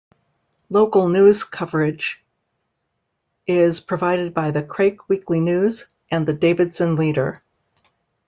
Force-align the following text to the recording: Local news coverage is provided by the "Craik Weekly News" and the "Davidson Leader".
Local 0.71 1.09
news 1.09 1.43
coverage 1.43 2.25
is 3.45 3.79
provided 3.79 4.33
by 4.33 4.49
the 4.49 4.63
"Craik 4.63 5.07
Weekly 5.07 5.39
News" 5.39 5.85
and 6.09 6.27
the 6.27 6.33
"Davidson 6.33 6.95
Leader". 6.95 7.43